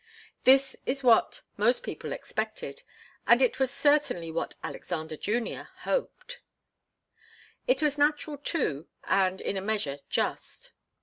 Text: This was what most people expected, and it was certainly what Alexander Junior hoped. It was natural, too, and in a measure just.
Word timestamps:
This 0.45 0.75
was 0.83 1.03
what 1.03 1.41
most 1.57 1.83
people 1.83 2.11
expected, 2.11 2.81
and 3.27 3.39
it 3.39 3.59
was 3.59 3.69
certainly 3.69 4.31
what 4.31 4.55
Alexander 4.63 5.15
Junior 5.15 5.69
hoped. 5.81 6.39
It 7.67 7.83
was 7.83 7.99
natural, 7.99 8.39
too, 8.39 8.87
and 9.03 9.39
in 9.39 9.57
a 9.57 9.61
measure 9.61 9.99
just. 10.09 10.71